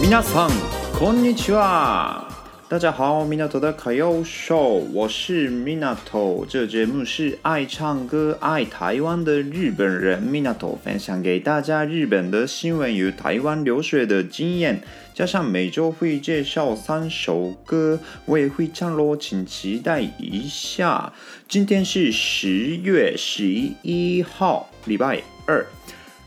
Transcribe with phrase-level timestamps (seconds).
[0.00, 0.50] 皆さん、
[0.98, 2.26] こんにちは。
[2.68, 4.56] 大家好，米纳图的卡要秀，
[4.92, 6.44] 我是米纳图。
[6.48, 14.82] 这节目是爱唱歌、爱台湾的日本人米纳图分享给大家日本的新闻与台湾留学的经验，
[15.14, 21.12] 加上每周会介绍三首歌，我也会唱咯，请期待一下。
[21.48, 23.44] 今天是十月十
[23.82, 25.64] 一号，礼拜二，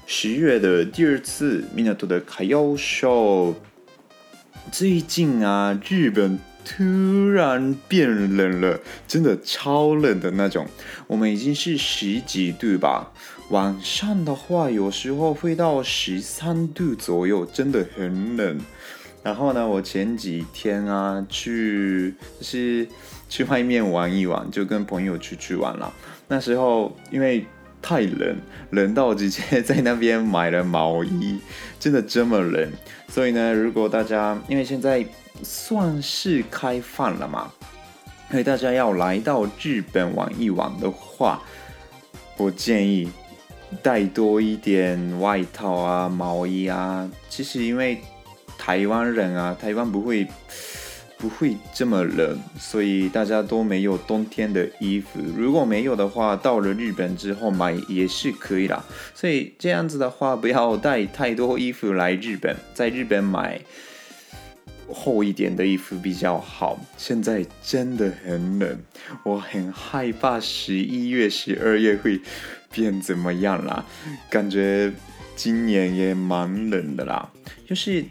[0.07, 3.55] 十月的第二次米纳图的卡要秀。
[4.71, 10.67] 最近啊，日本突然变冷了，真的超冷的那种。
[11.07, 13.13] 我们已经是十几度吧，
[13.51, 18.61] 晚上的话有时候会到十三度左右，真的很冷。
[19.23, 22.87] 然后呢，我前几天啊去就是
[23.29, 25.91] 去外面玩一玩，就跟朋友出去玩了。
[26.29, 27.47] 那时候因为
[27.87, 28.35] 太冷，
[28.71, 31.39] 冷到直接在那边买了毛衣，
[31.79, 32.67] 真的这么冷。
[33.09, 35.05] 所以呢，如果大家因为现在
[35.43, 37.53] 算是开放了嘛，
[38.31, 41.43] 所以大家要来到日本玩一玩的话，
[42.39, 43.11] 我建议
[43.83, 47.07] 带多一点外套啊、毛衣啊。
[47.29, 48.01] 其实因为
[48.57, 50.27] 台湾人啊，台湾不会。
[51.25, 55.19] 不会这么冷，所以大家都没有冬天的衣服。
[55.35, 58.85] 如果没有的话，到了日本之后买也是可以啦。
[59.15, 63.59] 所以这样子的话，不要带太多衣服来日本，在日本买
[64.93, 66.79] 厚一点的衣服比较好。
[66.99, 68.79] 现在真的很冷，
[69.23, 72.21] 我很害怕十一月、十二月会
[72.71, 73.83] 变怎么样啦。
[74.29, 74.93] 感觉
[75.35, 77.31] 今年也蛮冷的啦，
[77.67, 78.05] 就是。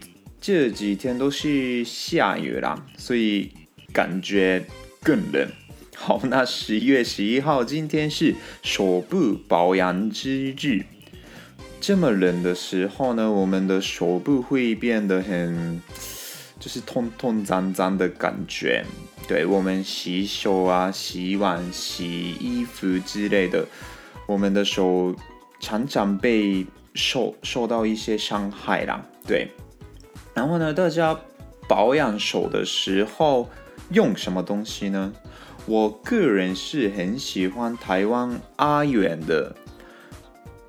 [0.46, 3.50] 这几天都是下雨啦，所以
[3.94, 4.62] 感觉
[5.02, 5.48] 更冷。
[5.96, 10.84] 好，那十一月十一号，今天是手部保养之日。
[11.80, 15.80] 这么冷的时候呢，我们的手部会变得很，
[16.60, 18.84] 就是痛痛脏脏的感觉。
[19.26, 23.66] 对，我们洗手啊、洗碗、洗衣服之类的，
[24.26, 25.16] 我们的手
[25.58, 29.02] 常常被受受到一些伤害啦。
[29.26, 29.48] 对。
[30.34, 31.16] 然后呢，大家
[31.68, 33.48] 保养手的时候
[33.90, 35.12] 用什么东西呢？
[35.66, 39.54] 我个人是很喜欢台湾阿远的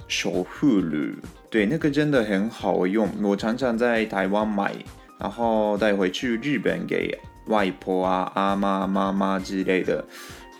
[0.07, 1.15] 手护乳，
[1.49, 3.09] 对，那个真的很好用。
[3.23, 4.73] 我常常在台湾买，
[5.19, 10.05] 然后带回去日本给外婆啊、阿妈、妈妈之类的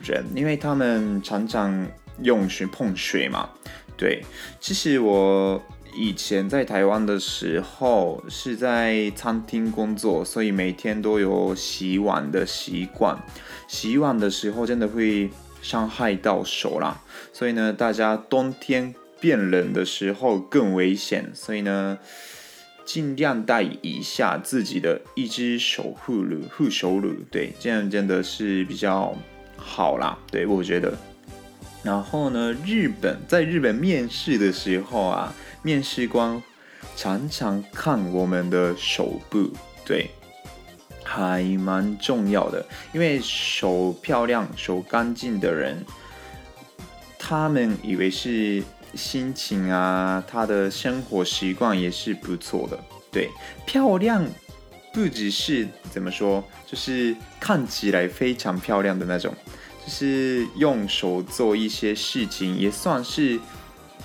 [0.02, 1.88] 人，因为他们常常
[2.24, 3.48] 用去碰水嘛。
[3.96, 4.26] 对，
[4.60, 5.62] 其实我。
[5.96, 13.18] 以前在台湾的时候是在餐厅工作，所以每天都有洗碗的习惯。
[13.68, 15.30] 洗碗的时候真的会
[15.62, 17.02] 伤害到手啦，
[17.32, 21.98] 所以呢，大家冬天变冷的时候更危险，所以呢，
[22.84, 29.16] 尽量带一下自己的一只手护乳、护手乳，对，这样真的是比较
[29.56, 30.18] 好啦。
[30.30, 30.94] 对，我觉得。
[31.84, 35.34] 然后呢，日本在日本面试的时候啊。
[35.66, 36.44] 面试官
[36.96, 39.50] 常常看我们的手部，
[39.84, 40.12] 对，
[41.04, 42.64] 还蛮重要的。
[42.94, 45.84] 因为手漂亮、手干净的人，
[47.18, 52.80] 他们以为是心情啊，他的生活习惯也是不错的。
[53.12, 53.32] 对，
[53.66, 54.24] 漂亮
[54.94, 59.34] 不只是怎么说，就是看起来非常漂亮的那种，
[59.84, 63.40] 就是用手做一些事情也算是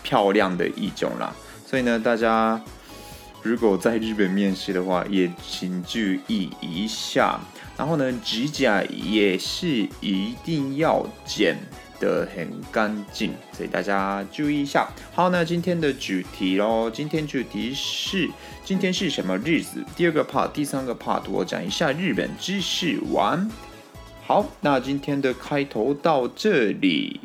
[0.03, 1.37] 漂亮的一种啦。
[1.71, 2.61] 所以呢，大家
[3.45, 7.39] 如果在日本面试的话，也请注意一下。
[7.77, 11.57] 然后呢，指甲也是一定要剪
[12.01, 14.89] 得很干净，所以大家注意一下。
[15.15, 18.29] 好，那今天的主题喽，今天主题是
[18.65, 19.85] 今天是什么日子？
[19.95, 23.49] 第二个 part，第三个 part，我讲一下日本知识完。
[24.27, 27.21] 好，那今天的开头到这里。